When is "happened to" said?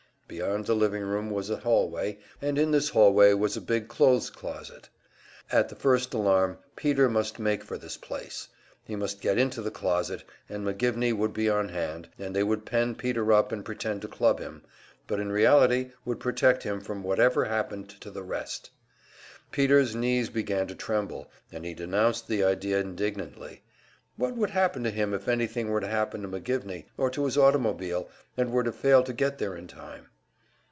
17.43-18.09